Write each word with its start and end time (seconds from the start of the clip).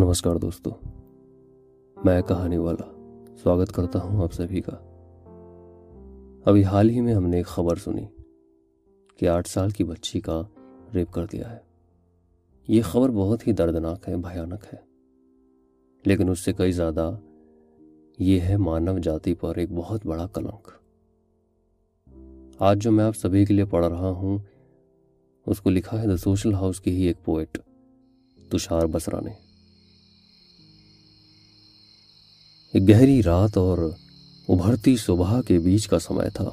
نمسکار 0.00 0.36
دوستو، 0.36 0.70
میں 2.04 2.22
کہانی 2.22 2.56
والا 2.56 3.16
سواگت 3.42 3.72
کرتا 3.72 4.02
ہوں 4.02 4.22
آپ 4.22 4.32
سبھی 4.32 4.60
کا۔ 4.60 4.72
ابھی 6.44 6.64
حال 6.64 6.90
ہی 6.90 7.00
میں 7.00 7.14
ہم 7.14 7.26
نے 7.26 7.36
ایک 7.36 7.46
خبر 7.46 7.76
سنی 7.76 8.06
کہ 9.16 9.28
آٹھ 9.28 9.48
سال 9.48 9.70
کی 9.70 9.84
بچی 9.84 10.20
کا 10.20 10.42
ریپ 10.94 11.12
کر 11.12 11.26
دیا 11.32 11.52
ہے۔ 11.52 11.58
یہ 12.68 12.82
خبر 12.82 13.08
بہت 13.08 13.46
ہی 13.46 13.52
دردناک 13.52 14.08
ہے، 14.08 14.16
بھیانک 14.16 14.74
ہے۔ 14.74 14.78
لیکن 16.06 16.28
اس 16.28 16.44
سے 16.44 16.52
کئی 16.52 16.72
زیادہ 16.72 17.16
یہ 18.18 18.40
ہے 18.40 18.56
مانو 18.56 18.98
جاتی 18.98 19.34
پر 19.34 19.56
ایک 19.56 19.72
بہت 19.72 20.06
بڑا 20.06 20.26
کلنک۔ 20.26 20.70
آج 22.58 22.82
جو 22.82 22.92
میں 22.92 23.04
آپ 23.04 23.16
سبھی 23.16 23.44
کے 23.44 23.54
لیے 23.54 23.64
پڑھ 23.64 23.86
رہا 23.86 24.10
ہوں، 24.10 24.38
اس 25.46 25.60
کو 25.60 25.70
لکھا 25.70 26.02
ہے 26.02 26.06
دا 26.06 26.16
سوشل 26.16 26.54
ہاؤس 26.54 26.80
کی 26.80 26.90
ہی 26.90 27.02
ایک 27.02 27.16
پوئٹ، 27.24 27.58
تشار 28.50 28.86
بسرا 28.86 29.20
نے۔ 29.20 29.49
گہری 32.74 33.22
رات 33.22 33.56
اور 33.56 33.90
ابھرتی 34.48 34.96
صبح 34.96 35.42
کے 35.42 35.58
بیچ 35.58 35.88
کا 35.88 35.98
سمے 35.98 36.30
تھا۔ 36.30 36.50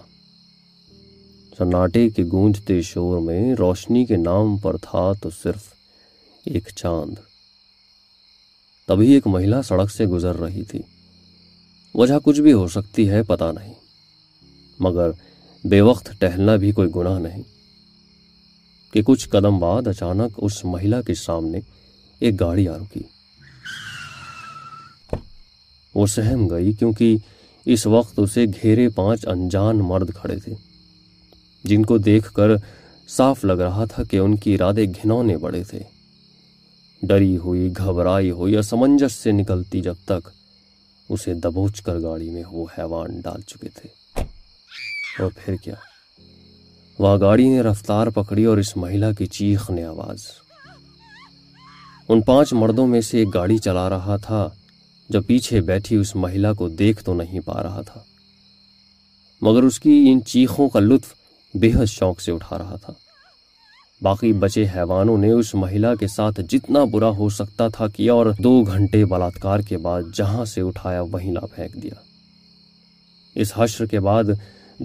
سناٹے 1.58 2.10
کے 2.10 2.24
گونجتے 2.32 2.82
شور 2.82 3.20
میں 3.20 3.56
روشنی 3.56 4.06
کے 4.06 4.16
نام 4.16 4.58
پر 4.58 4.78
تھا 4.78 5.14
تو 5.22 5.30
صرف 5.44 5.64
ایک 6.46 6.70
چاند۔ 6.76 7.16
تبھی 8.88 9.12
ایک 9.12 9.28
مہیلا 9.28 9.62
سڑک 9.62 9.92
سے 9.92 10.06
گزر 10.06 10.36
رہی 10.36 10.64
تھی۔ 10.64 10.82
وجہ 11.96 12.14
کچھ 12.24 12.42
بھی 12.42 12.54
ہو 12.54 12.68
سکتی 12.68 13.10
ہے 13.10 13.24
پتا 13.24 13.52
نہیں۔ 13.52 13.74
مگر 14.80 15.10
بے 15.64 15.82
وقت 15.82 16.10
ٹہلنا 16.20 16.56
بھی 16.56 16.72
کوئی 16.72 16.90
گناہ 16.96 17.20
نہیں۔ 17.20 17.44
کہ 18.94 19.02
کچھ 19.06 19.30
قدم 19.30 19.60
بعد 19.60 19.88
اچانک 19.88 20.32
اس 20.38 20.66
مہیلا 20.66 21.02
کے 21.02 21.14
سامنے 21.16 21.60
ایک 22.20 22.40
گاڑی 22.40 22.68
آ 22.68 22.78
رکی۔ 22.78 23.17
وہ 25.98 26.08
سہم 26.08 26.48
گئی 26.48 26.74
کیونکہ 26.74 27.18
اس 27.66 27.88
وقت 27.88 28.20
اسے 28.20 28.46
گھیرے 28.46 28.90
پانچ 28.90 29.28
انجان 29.28 29.78
مرد 29.78 30.10
کھڑے 30.16 30.40
تھے۔ 30.40 30.54
جن 31.64 31.84
کو 31.84 31.98
دیکھ 31.98 32.34
کر 32.34 32.50
صاف 33.08 33.46
لگ 33.46 33.54
رہا 33.54 33.86
تھا 33.86 34.04
کہ 34.04 34.18
ان 34.18 34.36
کی 34.36 34.54
ارادے 34.54 34.86
گھنونے 34.86 35.38
بڑے 35.38 35.64
تھے۔ 35.64 35.80
ڈری 37.04 37.38
ہوئی، 37.38 37.74
گھبرائی 37.78 38.32
ہوئی 38.32 38.56
اور 38.56 38.64
سمنجس 38.64 39.12
سے 39.12 39.32
نکلتی 39.32 39.82
جب 39.82 39.94
تک 40.06 40.30
اسے 41.10 41.34
دبوچ 41.34 41.82
کر 41.82 42.02
گاڑی 42.02 42.30
میں 42.30 42.44
وہ 42.52 42.66
حیوان 42.78 43.20
ڈال 43.20 43.42
چکے 43.42 43.70
تھے۔ 43.70 43.90
اور 45.20 45.32
پھر 45.36 45.56
کیا؟ 45.56 45.76
وہ 47.00 47.18
گاڑی 47.18 47.50
نے 47.50 47.62
رفتار 47.62 48.08
پکڑی 48.08 48.46
اور 48.46 48.58
اس 48.58 48.78
مہیلا 48.78 49.12
کی 49.12 49.26
چیخ 49.26 49.72
نے 49.72 49.84
آواز۔ 49.84 50.18
ان 52.10 52.22
پانچ 52.22 52.54
مردوں 52.54 52.88
میں 52.88 53.02
سے 53.02 53.18
ایک 53.18 53.34
گاڑی 53.34 53.58
چلا 53.58 53.90
رہا 53.90 54.18
تھا۔ 54.18 54.50
جو 55.10 55.22
پیچھے 55.22 55.62
بیٹھی 55.62 55.96
اس 55.96 56.16
مہیلا 56.16 56.54
کو 56.54 56.70
دیکھ 56.70 57.04
تو 57.04 57.14
نہیں 57.14 57.40
پا 57.40 57.64
رہا 57.64 57.82
تھا۔ 57.82 58.00
مگر 59.42 59.64
اس 59.64 59.80
کی 59.80 60.06
ان 60.10 60.20
چیخوں 60.24 60.70
کا 60.70 60.80
لطف 60.80 61.14
بے 61.54 61.72
حد 61.76 61.86
شوق 61.86 62.22
سے 62.22 62.32
اٹھا 62.32 62.58
رہا 62.58 62.76
تھا۔ 62.76 62.94
باقی 64.02 64.34
بچے 64.34 64.66
حیوانوں 64.76 65.18
نے 65.18 65.32
اس 65.32 65.56
مہیلا 65.56 65.96
کے 65.96 66.08
ساتھ 66.08 66.40
جتنا 66.50 66.84
برا 66.84 67.10
ہو 67.10 67.30
سکتا 67.30 67.68
تھا 67.68 67.88
کیا 67.88 68.14
اور 68.14 68.26
دو 68.44 68.64
گھنٹے 68.64 69.06
بلاتکار 69.06 69.60
کے 69.60 69.78
بعد 69.78 70.02
جہاں 70.14 70.46
سے 70.46 70.62
اٹھایا 70.62 71.02
وہیں 71.02 71.32
لا 71.32 71.46
پھینک 71.56 71.84
دیا۔ 71.84 72.02
اس 73.36 73.54
حشر 73.56 73.86
کے 73.86 74.00
بعد 74.00 74.24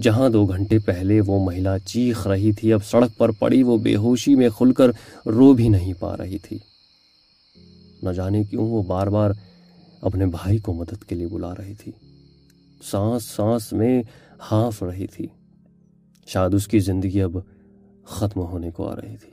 جہاں 0.03 0.29
دو 0.29 0.45
گھنٹے 0.45 0.79
پہلے 0.79 1.21
وہ 1.21 1.45
مہیلا 1.45 1.79
چیخ 1.79 2.27
رہی 2.27 2.53
تھی، 2.53 2.73
اب 2.73 2.85
سڑک 2.85 3.19
پر 3.19 3.31
پڑی 3.31 3.63
وہ 3.63 3.79
بے 3.79 3.97
ہوشی 3.97 4.35
میں 4.35 4.49
کھل 4.57 4.73
کر 4.73 4.91
رو 5.27 5.53
بھی 5.53 5.69
نہیں 5.69 5.93
پا 5.93 6.17
رہی 6.17 6.39
تھی۔ 6.39 6.59
نہ 8.03 8.11
جانے 8.11 8.45
کیوں 8.45 8.67
وہ 8.67 8.83
بار 8.83 9.07
بار 9.07 9.31
اپنے 10.03 10.27
بھائی 10.27 10.59
کو 10.59 10.73
مدد 10.73 11.05
کے 11.05 11.15
لیے 11.15 11.27
بلا 11.27 11.55
رہی 11.59 11.75
تھی۔ 11.75 11.93
سانس 12.83 13.25
سانس 13.25 13.73
میں 13.73 14.03
ہانف 14.53 14.83
رہی 14.83 15.07
تھی۔ 15.07 15.27
شاید 16.27 16.55
اس 16.55 16.69
کی 16.69 16.79
زندگی 16.79 17.23
اب 17.23 17.37
ختم 18.05 18.41
ہونے 18.41 18.71
کو 18.71 18.89
آ 18.89 18.97
رہی 18.97 19.17
تھی۔ 19.17 19.31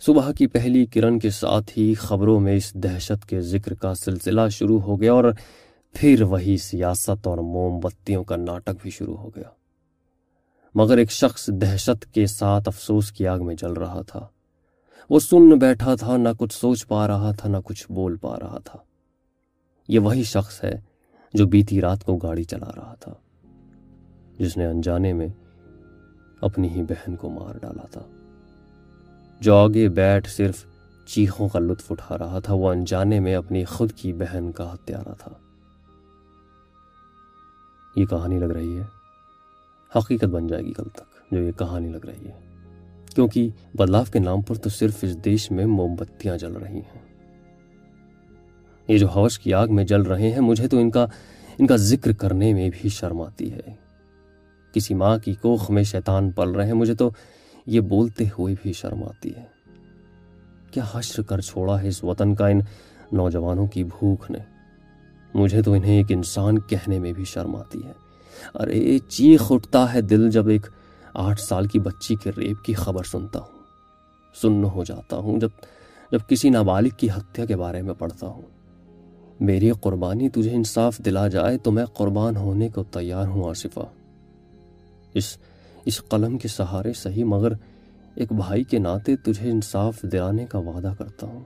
صبح 0.00 0.32
کی 0.32 0.46
پہلی 0.46 0.86
کرن 0.86 1.18
کے 1.18 1.30
ساتھ 1.30 1.78
ہی 1.78 1.94
خبروں 1.94 2.40
میں 2.40 2.56
اس 2.56 2.74
دہشت 2.74 3.28
کے 3.28 3.40
ذکر 3.40 3.74
کا 3.74 3.94
سلسلہ 3.94 4.40
شروع 4.50 4.80
ہو 4.80 5.00
گیا 5.00 5.12
اور 5.12 5.24
پھر 5.92 6.22
وہی 6.22 6.56
سیاست 6.56 7.26
اور 7.26 7.38
موم 7.38 7.80
بتیوں 7.80 8.24
کا 8.24 8.36
ناٹک 8.36 8.70
بھی 8.82 8.90
شروع 8.90 9.16
ہو 9.16 9.28
گیا۔ 9.28 9.50
مگر 10.74 10.96
ایک 10.96 11.10
شخص 11.10 11.46
دہشت 11.46 12.14
کے 12.14 12.26
ساتھ 12.26 12.68
افسوس 12.68 13.12
کی 13.12 13.26
آگ 13.26 13.46
میں 13.46 13.54
جل 13.54 13.72
رہا 13.72 14.02
تھا۔ 14.02 14.26
وہ 15.10 15.20
سن 15.20 15.58
بیٹھا 15.58 15.94
تھا، 15.94 16.16
نہ 16.16 16.28
کچھ 16.38 16.54
سوچ 16.54 16.86
پا 16.86 17.08
رہا 17.08 17.32
تھا، 17.32 17.48
نہ 17.48 17.56
کچھ 17.64 17.92
بول 17.92 18.16
پا 18.16 18.36
رہا 18.36 18.58
تھا۔ 18.64 18.78
یہ 19.88 19.98
وہی 19.98 20.22
شخص 20.22 20.64
ہے 20.64 20.80
جو 21.34 21.46
بیتی 21.46 21.80
رات 21.80 22.04
کو 22.04 22.16
گاڑی 22.16 22.44
چلا 22.44 22.70
رہا 22.76 22.94
تھا، 22.94 23.14
جس 24.38 24.56
نے 24.56 24.66
انجانے 24.66 25.12
میں 25.12 25.28
اپنی 26.40 26.68
ہی 26.68 26.82
بہن 26.82 27.16
کو 27.16 27.30
مار 27.30 27.58
ڈالا 27.58 27.86
تھا۔ 27.90 28.00
جو 29.40 29.54
آگے 29.54 29.88
بیٹھ 29.88 30.30
صرف 30.30 30.64
چیخوں 31.06 31.48
کا 31.48 31.58
لطف 31.58 31.92
اٹھا 31.92 32.18
رہا 32.18 32.38
تھا، 32.38 32.54
وہ 32.54 32.70
انجانے 32.70 33.20
میں 33.20 33.34
اپنی 33.34 33.64
خود 33.64 33.92
کی 33.92 34.12
بہن 34.12 34.52
کا 34.52 34.74
ہتھیارہ 34.74 35.14
تھا۔ 35.18 35.32
یہ 37.96 38.06
کہانی 38.06 38.38
لگ 38.38 38.44
رہی 38.44 38.78
ہے۔ 38.78 38.84
حقیقت 39.98 40.24
بن 40.24 40.46
جائے 40.46 40.64
گی 40.64 40.72
کل 40.72 40.88
تک 40.94 41.32
جو 41.32 41.38
یہ 41.38 41.52
کہانی 41.52 41.88
لگ 41.88 42.06
رہی 42.06 42.28
ہے۔ 42.28 42.46
کیونکہ 43.14 43.48
بدلاؤ 43.74 44.02
کے 44.12 44.18
نام 44.18 44.42
پر 44.42 44.54
تو 44.54 44.70
صرف 44.70 44.96
اس 45.02 45.24
دیش 45.24 45.50
میں 45.50 45.66
موم 45.66 45.94
بتیاں 45.94 46.36
جل 46.36 46.52
رہی 46.52 46.78
ہیں۔ 46.78 46.97
یہ 48.88 48.98
جو 48.98 49.08
ہوش 49.16 49.38
کی 49.38 49.54
آگ 49.54 49.68
میں 49.70 49.84
جل 49.84 50.02
رہے 50.02 50.30
ہیں، 50.30 50.40
مجھے 50.40 50.68
تو 50.68 50.78
ان 50.78 50.90
کا 50.90 51.06
ان 51.58 51.66
کا 51.66 51.76
ذکر 51.76 52.12
کرنے 52.12 52.54
میں 52.54 52.70
بھی 52.80 52.88
شرم 52.88 53.20
آتی 53.20 53.52
ہے۔ 53.52 53.88
کسی 54.72 54.94
ماں 54.94 55.18
کی 55.18 55.34
کوخ 55.34 55.70
میں 55.70 55.82
شیطان 55.82 56.30
پل 56.30 56.50
رہے 56.50 56.66
ہیں، 56.66 56.72
مجھے 56.72 56.94
تو 56.94 57.10
یہ 57.66 57.80
بولتے 57.80 58.24
ہوئے 58.38 58.54
بھی 58.62 58.72
شرم 58.72 59.04
آتی 59.04 59.30
ہے۔ 59.36 59.44
کیا 60.70 60.84
حشر 60.92 61.22
کر 61.22 61.40
چھوڑا 61.40 61.82
ہے 61.82 61.88
اس 61.88 62.04
وطن 62.04 62.34
کا 62.34 62.48
ان 62.48 62.58
نوجوانوں 63.12 63.66
کی 63.66 63.84
بھوک 63.84 64.30
نے؟ 64.30 64.38
مجھے 65.34 65.62
تو 65.62 65.72
انہیں 65.72 65.96
ایک 65.96 66.06
انسان 66.08 66.58
کہنے 66.58 66.98
میں 66.98 67.12
بھی 67.12 67.24
شرم 67.24 67.56
آتی 67.56 67.80
ہے۔ 67.84 67.92
ارے، 68.54 68.98
چیخ 69.08 69.52
اٹھتا 69.52 69.94
ہے 69.94 70.00
دل 70.00 70.30
جب 70.30 70.48
ایک 70.48 70.66
آٹھ 71.14 71.40
سال 71.40 71.66
کی 71.66 71.78
بچی 71.78 72.14
کے 72.14 72.30
ریپ 72.36 72.64
کی 72.64 72.74
خبر 72.74 73.04
سنتا 73.04 73.38
ہوں۔ 73.38 73.58
سن 74.42 74.64
ہو 74.64 74.84
جاتا 74.84 75.16
ہوں 75.16 75.40
جب 75.40 75.48
جب 76.12 76.18
کسی 76.28 76.50
نابالغ 76.50 76.88
کی 76.96 77.10
ہتیا 77.10 77.44
کے 77.44 77.56
بارے 77.56 77.82
میں 77.82 77.94
پڑھتا 77.98 78.26
ہوں۔ 78.26 78.57
میری 79.40 79.70
قربانی 79.80 80.28
تجھے 80.28 80.50
انصاف 80.50 80.98
دلا 80.98 81.28
جائے 81.28 81.58
تو 81.58 81.70
میں 81.70 81.84
قربان 81.84 82.36
ہونے 82.36 82.68
کو 82.68 82.82
تیار 82.82 83.26
ہوں، 83.26 83.50
آصفہ۔ 83.50 83.80
اس 85.14 85.38
اس 85.84 86.02
قلم 86.08 86.38
کے 86.38 86.48
سہارے 86.48 86.92
صحیح، 86.92 87.24
مگر 87.24 87.52
ایک 88.14 88.32
بھائی 88.32 88.64
کے 88.64 88.78
ناطے 88.78 89.16
تجھے 89.16 89.50
انصاف 89.50 90.02
دلانے 90.02 90.46
کا 90.46 90.58
وعدہ 90.58 90.92
کرتا 90.98 91.26
ہوں۔ 91.26 91.40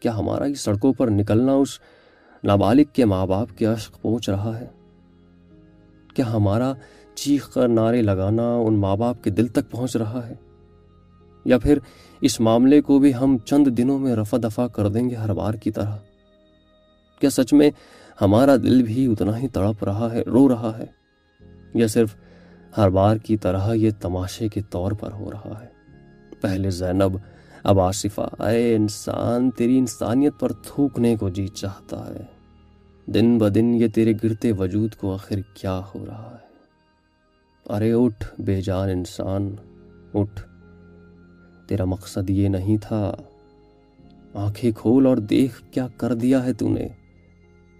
کیا 0.00 0.18
ہمارا 0.18 0.44
یہ 0.44 0.54
سڑکوں 0.54 0.92
پر 0.92 1.10
نکلنا 1.10 1.52
اس 1.52 1.68
نابالغ 2.44 2.82
کے 2.92 3.04
ماں 3.04 3.26
باپ 3.26 3.48
کے 3.56 3.64
عشق 3.66 4.02
پہنچ 4.02 4.30
رہا 4.30 4.60
ہے؟ 4.60 4.66
کیا 6.14 6.32
ہمارا 6.32 6.72
چیخ 7.14 7.52
کر 7.52 7.68
نعرے 7.68 8.02
لگانا 8.02 8.56
ان 8.56 8.74
ماں 8.74 8.96
باپ 8.96 9.24
کے 9.24 9.30
دل 9.30 9.46
تک 9.46 9.70
پہنچ 9.70 9.96
رہا 9.96 10.28
ہے؟ 10.28 10.34
یا 11.44 11.58
پھر 11.58 11.78
اس 12.20 12.40
معاملے 12.40 12.80
کو 12.80 12.98
بھی 12.98 13.14
ہم 13.14 13.38
چند 13.38 13.66
دنوں 13.78 13.98
میں 13.98 14.16
رفع 14.16 14.36
دفع 14.36 14.66
کر 14.66 14.88
دیں 14.88 15.10
گے 15.10 15.14
ہر 15.14 15.32
بار 15.32 15.54
کی 15.54 15.70
طرح؟ 15.70 15.96
کیا 17.20 17.30
سچ 17.30 17.52
میں 17.52 17.70
ہمارا 18.20 18.56
دل 18.56 18.82
بھی 18.82 19.12
اتنا 19.12 19.38
ہی 19.38 19.48
تڑپ 19.48 19.84
رہا 19.84 20.08
ہے، 20.12 20.22
رو 20.22 20.48
رہا 20.48 20.78
ہے؟ 20.78 20.84
یا 21.74 21.86
صرف 21.86 22.14
ہر 22.76 22.90
بار 22.90 23.16
کی 23.16 23.36
طرح 23.36 23.74
یہ 23.74 23.90
تماشے 24.00 24.48
کے 24.48 24.60
طور 24.70 24.92
پر 24.92 25.12
ہو 25.12 25.30
رہا 25.30 25.60
ہے؟ 25.62 25.66
پہلے 26.40 26.70
زینب، 26.70 27.16
اب 27.62 27.80
آصفہ۔ 27.80 28.42
اے 28.42 28.76
انسان، 28.76 29.50
تیری 29.50 29.78
انسانیت 29.78 30.32
پر 30.40 30.52
تھوکنے 30.52 31.16
کو 31.16 31.28
جی 31.28 31.48
چاہتا 31.48 32.14
ہے۔ 32.14 32.22
دن 33.06 33.38
بدن 33.38 33.74
یہ 33.74 33.88
تیرے 33.88 34.12
گرتے 34.24 34.52
وجود 34.52 34.94
کو 34.94 35.14
آخر 35.14 35.36
کیا 35.54 35.80
ہو 35.94 36.06
رہا 36.06 36.36
ہے؟ 36.40 36.48
ارے 37.74 37.92
اٹھ، 37.92 38.40
بے 38.40 38.60
جان 38.60 38.88
انسان، 38.88 39.54
اٹھ۔ 40.14 40.42
تیرا 41.68 41.84
مقصد 41.84 42.30
یہ 42.30 42.48
نہیں 42.48 42.76
تھا۔ 42.76 43.14
آنکھیں 44.34 44.70
کھول 44.76 45.06
اور 45.06 45.16
دیکھ 45.16 45.62
کیا 45.70 45.86
کر 45.96 46.14
دیا 46.14 46.44
ہے 46.44 46.52
تو 46.52 46.68
نے؟ 46.68 46.88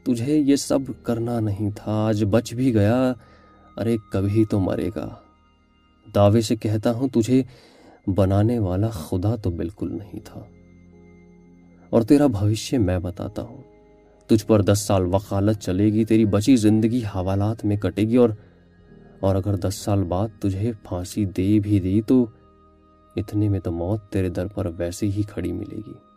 تجھے 0.08 0.38
یہ 0.38 0.56
سب 0.56 0.78
کرنا 1.02 1.40
نہیں 1.40 1.70
تھا، 1.76 1.92
آج 1.92 2.24
بچ 2.30 2.54
بھی 2.54 2.74
گیا۔ 2.74 3.12
ارے، 3.76 3.96
کبھی 4.12 4.44
تو 4.44 4.60
مرے 4.60 4.90
گا۔ 4.96 5.08
دعوے 6.14 6.40
سے 6.40 6.56
کہتا 6.56 6.92
ہوں، 6.92 7.08
تجھے 7.08 7.42
بنانے 8.06 8.58
والا 8.58 8.88
خدا 8.88 9.36
تو 9.36 9.50
بالکل 9.50 9.98
نہیں 9.98 10.20
تھا۔ 10.24 10.40
اور 11.90 12.02
تیرا 12.02 12.26
بھوشیہ 12.26 12.78
میں 12.78 12.98
بتاتا 12.98 13.42
ہوں، 13.42 13.62
تجھ 14.26 14.46
پر 14.46 14.62
دس 14.62 14.78
سال 14.78 15.14
وکالت 15.14 15.58
چلے 15.60 15.84
گی، 15.84 16.04
تیری 16.04 16.24
بچی 16.24 16.56
زندگی 16.56 17.00
حوالات 17.04 17.64
میں 17.64 17.76
کٹے 17.76 18.02
گی۔ 18.02 18.16
اور 18.16 18.30
اور 19.20 19.36
اگر 19.36 19.56
دس 19.56 19.74
سال 19.74 20.02
بعد 20.02 20.28
تجھے 20.40 20.72
پھانسی 20.82 21.24
دے 21.24 21.58
بھی 21.60 21.80
دی، 21.80 22.02
تو 22.02 22.26
اتنے 23.16 23.48
میں 23.48 23.60
تو 23.60 23.72
موت 23.72 24.02
تیرے 24.08 24.28
در 24.28 24.46
پر 24.46 24.70
ویسے 24.78 25.06
ہی 25.06 25.22
کھڑی 25.22 25.52
ملے 25.52 25.76
گی۔ 25.76 26.07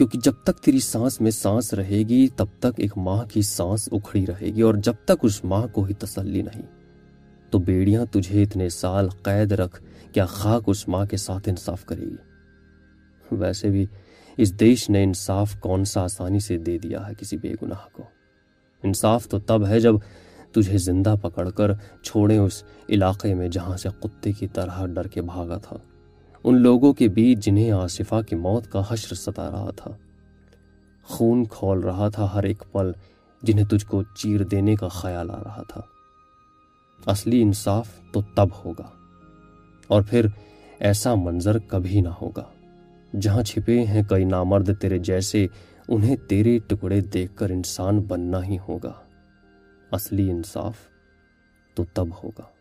کیونکہ 0.00 0.18
جب 0.18 0.32
تک 0.44 0.58
تیری 0.58 0.78
سانس 0.78 1.20
میں 1.20 1.30
سانس 1.30 1.74
رہے 1.74 1.98
گی، 1.98 2.28
تب 2.36 2.46
تک 2.58 2.66
ایک 2.76 2.98
ماں 2.98 3.24
کی 3.24 3.42
سانس 3.42 3.88
اکھڑی 3.92 4.26
رہے 4.26 4.46
گی 4.46 4.62
اور 4.62 4.74
جب 4.74 4.92
تک 5.04 5.12
اس 5.22 5.44
ماں 5.44 5.66
کو 5.66 5.82
ہی 5.82 5.94
تسلی 5.94 6.42
نہیں۔ 6.42 6.62
تو 7.50 7.58
بیڑیاں 7.58 8.04
تجھے 8.04 8.42
اتنے 8.42 8.68
سال 8.68 9.08
قید 9.08 9.52
رکھ، 9.52 9.82
کیا 10.12 10.26
خاک 10.26 10.62
اس 10.66 10.88
ماں 10.88 11.06
کے 11.06 11.16
ساتھ 11.16 11.48
انصاف 11.48 11.84
کرے 11.84 12.06
گی؟ 12.06 12.16
ویسے 13.32 13.70
بھی 13.70 13.86
اس 14.36 14.60
دیش 14.60 14.90
نے 14.90 15.02
انصاف 15.02 15.60
کون 15.60 15.84
سا 15.84 16.02
آسانی 16.02 16.40
سے 16.40 16.58
دے 16.58 16.78
دیا 16.78 17.08
ہے 17.08 17.14
کسی 17.18 17.36
بے 17.36 17.52
گناہ 17.62 17.88
کو؟ 17.92 18.02
انصاف 18.82 19.28
تو 19.28 19.38
تب 19.38 19.66
ہے 19.66 19.80
جب 19.80 19.94
تجھے 20.52 20.78
زندہ 20.78 21.14
پکڑ 21.22 21.50
کر 21.50 21.70
چھوڑے 22.02 22.38
اس 22.38 22.64
علاقے 22.88 23.34
میں 23.34 23.48
جہاں 23.48 23.76
سے 23.76 23.88
کتے 24.00 24.32
کی 24.32 24.46
طرح 24.46 24.86
ڈر 24.86 25.06
کے 25.06 25.22
بھاگا 25.22 25.56
تھا۔ 25.56 25.76
ان 26.44 26.60
لوگوں 26.60 26.92
کے 26.92 27.08
بیچ 27.08 27.44
جنہیں 27.44 27.70
آصفہ 27.70 28.20
کی 28.28 28.36
موت 28.36 28.70
کا 28.72 28.82
حشر 28.88 29.14
ستا 29.14 29.50
رہا 29.50 29.70
تھا۔ 29.76 29.90
خون 31.04 31.44
کھول 31.44 31.80
رہا 31.80 32.08
تھا 32.08 32.28
ہر 32.34 32.42
ایک 32.42 32.62
پل 32.72 32.92
جنہیں 33.42 33.66
تجھ 33.66 33.86
کو 33.86 34.02
چیر 34.02 34.42
دینے 34.44 34.76
کا 34.76 34.88
خیال 34.88 35.30
آ 35.30 35.42
رہا 35.44 35.62
تھا۔ 35.68 35.80
اصلی 37.06 37.42
انصاف 37.42 37.88
تو 38.12 38.22
تب 38.36 38.48
ہوگا، 38.64 38.88
اور 39.86 40.02
پھر 40.02 40.26
ایسا 40.78 41.14
منظر 41.14 41.58
کبھی 41.58 42.00
نہ 42.00 42.08
ہوگا۔ 42.22 42.44
جہاں 43.20 43.42
چھپے 43.42 43.84
ہیں 43.84 44.02
کئی 44.02 44.24
نامرد 44.24 44.70
تیرے 44.80 44.98
جیسے، 44.98 45.46
انہیں 45.88 46.16
تیرے 46.28 46.58
ٹکڑے 46.58 47.00
دیکھ 47.00 47.36
کر 47.36 47.50
انسان 47.50 48.00
بننا 48.00 48.44
ہی 48.44 48.56
ہوگا۔ 48.68 48.92
اصلی 49.92 50.30
انصاف 50.30 50.76
تو 51.74 51.84
تب 51.94 52.08
ہوگا۔ 52.24 52.59